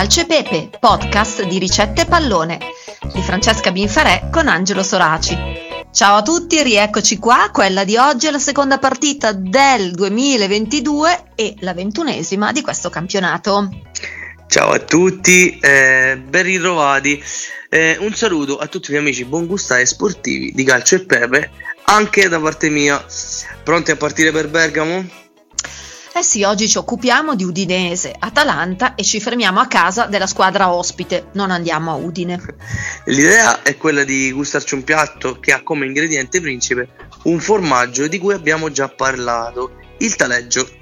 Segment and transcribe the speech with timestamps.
[0.00, 2.58] Calcio e Pepe, podcast di ricette pallone
[3.12, 5.36] di Francesca Binfarè con Angelo Soraci.
[5.92, 7.50] Ciao a tutti, rieccoci qua.
[7.52, 13.68] Quella di oggi è la seconda partita del 2022 e la ventunesima di questo campionato.
[14.46, 17.22] Ciao a tutti, eh, ben ritrovati.
[17.68, 21.50] Eh, un saluto a tutti gli amici buongustai e sportivi di Calcio e Pepe,
[21.84, 23.04] anche da parte mia.
[23.62, 25.04] Pronti a partire per Bergamo?
[26.12, 30.72] Eh sì, oggi ci occupiamo di Udinese, Atalanta e ci fermiamo a casa della squadra
[30.72, 32.38] ospite, non andiamo a Udine.
[33.04, 36.88] L'idea è quella di gustarci un piatto che ha come ingrediente principe
[37.22, 40.79] un formaggio di cui abbiamo già parlato, il taleggio.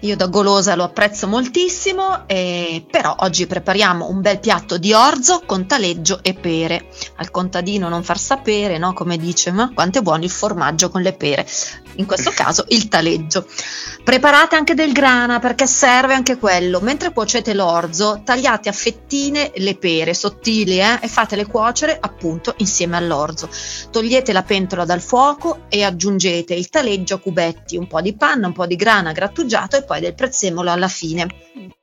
[0.00, 5.42] Io da golosa lo apprezzo moltissimo, eh, però oggi prepariamo un bel piatto di orzo
[5.46, 6.88] con taleggio e pere.
[7.16, 8.92] Al contadino non far sapere, no?
[8.92, 11.46] Come dice, ma quanto è buono il formaggio con le pere.
[11.94, 13.46] In questo caso il taleggio.
[14.04, 16.80] Preparate anche del grana perché serve anche quello.
[16.80, 22.98] Mentre cuocete l'orzo, tagliate a fettine le pere sottili eh, e fatele cuocere appunto insieme
[22.98, 23.48] all'orzo.
[23.90, 28.46] Togliete la pentola dal fuoco e aggiungete il taleggio a cubetti, un po' di panna,
[28.46, 31.26] un po' di grana grattugiato e poi del prezzemolo alla fine.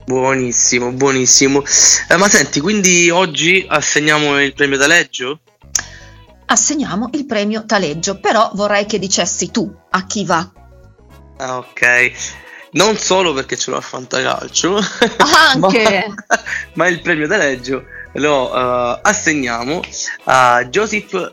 [0.06, 1.64] Buonissimo, buonissimo.
[2.10, 5.40] Eh, ma senti, quindi oggi assegniamo il premio taleggio?
[6.46, 10.52] Assegniamo il premio taleggio, però vorrei che dicessi tu a chi va.
[11.38, 12.12] Ah, ok.
[12.74, 14.80] Non solo perché ce l'ho a Fantacalcio,
[15.18, 16.40] anche ma,
[16.74, 19.82] ma il premio taleggio lo uh, assegniamo
[20.26, 20.68] a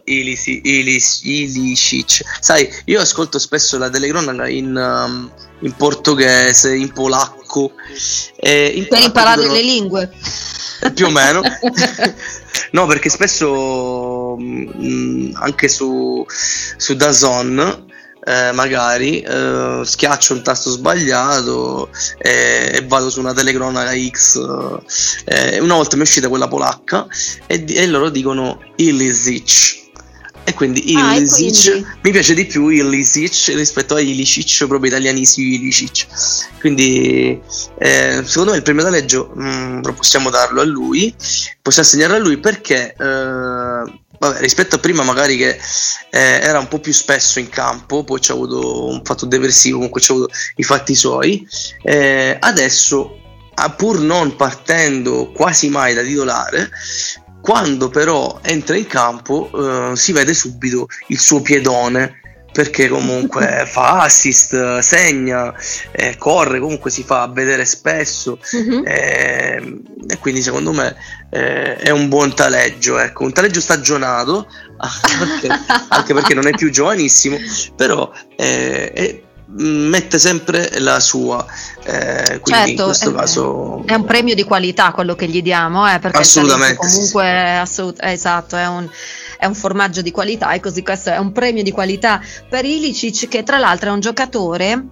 [0.05, 2.23] Ilis, Ilicic.
[2.41, 7.73] Sai, io ascolto spesso la telecronaca in, um, in portoghese, in polacco.
[8.36, 10.11] Eh, in per imparare dicono, le lingue.
[10.95, 11.42] Più o meno.
[12.73, 17.89] no, perché spesso mh, mm, anche su, su Dazon
[18.24, 24.36] eh, magari eh, schiaccio un tasto sbagliato eh, e vado su una telecronaca X.
[25.24, 27.06] Eh, una volta mi è uscita quella polacca
[27.46, 29.80] e, e loro dicono Ilisic.
[30.50, 31.86] E quindi ah, quindi...
[32.02, 36.06] mi piace di più Ilisic rispetto a Ilicic, proprio italianissimo Ilicic.
[36.58, 37.40] Quindi
[37.78, 41.14] eh, secondo me il premio taleggio mh, mm, possiamo darlo a lui,
[41.62, 42.94] possiamo assegnarlo a lui perché eh,
[44.20, 45.50] vabbè, rispetto a prima magari che
[46.10, 50.00] eh, era un po' più spesso in campo, poi c'è avuto un fatto depressivo, comunque
[50.00, 51.46] c'è avuto i fatti suoi,
[51.84, 53.18] eh, adesso
[53.77, 56.70] pur non partendo quasi mai da titolare,
[57.40, 59.51] quando però entra in campo
[59.92, 62.20] eh, si vede subito il suo piedone
[62.52, 65.55] perché comunque fa assist, segna,
[65.92, 68.83] eh, corre, comunque si fa vedere spesso uh-huh.
[68.84, 70.96] eh, e quindi secondo me
[71.30, 75.48] eh, è un buon taleggio, ecco, un taleggio stagionato anche,
[75.89, 77.36] anche perché non è più giovanissimo,
[77.77, 79.22] però eh, è,
[79.56, 81.44] mette sempre la sua.
[81.84, 85.42] Eh, quindi certo, in questo è, caso è un premio di qualità quello che gli
[85.42, 88.89] diamo, eh, perché assolutamente comunque assolut- esatto, è un,
[89.39, 93.28] è un, formaggio di qualità e così questo è un premio di qualità per Ilicic
[93.28, 94.84] che tra l'altro è un giocatore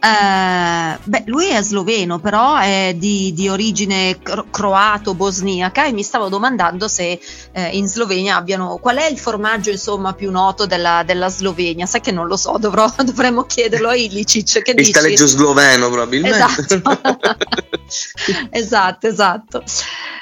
[0.00, 6.28] eh, beh, lui è sloveno, però è di, di origine cro- croato-bosniaca e mi stavo
[6.28, 7.20] domandando se
[7.52, 11.86] eh, in Slovenia abbiano qual è il formaggio insomma più noto della, della Slovenia.
[11.86, 14.62] Sai che non lo so, dovrò, dovremmo chiederlo a Ilicic.
[14.62, 16.36] Che il taleggio sloveno probabilmente.
[16.36, 16.80] Esatto,
[18.50, 19.06] esatto.
[19.06, 19.64] esatto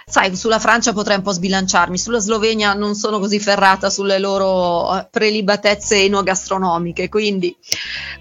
[0.09, 4.97] sai, sulla Francia potrei un po' sbilanciarmi, sulla Slovenia non sono così ferrata sulle loro
[4.97, 7.55] eh, prelibatezze enogastronomiche, quindi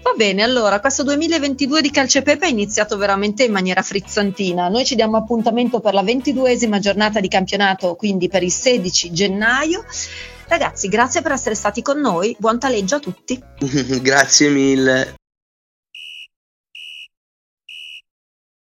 [0.02, 4.96] va bene, allora questo 2022 di Calcepepe è iniziato veramente in maniera frizzantina, noi ci
[4.96, 9.84] diamo appuntamento per la ventiduesima giornata di campionato, quindi per il 16 gennaio.
[10.48, 13.40] Ragazzi, grazie per essere stati con noi, buon taleggio a tutti.
[14.02, 15.14] grazie mille.